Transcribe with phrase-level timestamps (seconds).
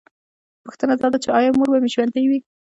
[0.63, 2.39] پوښتنه دا ده چې ایا مور به مې ژوندۍ وي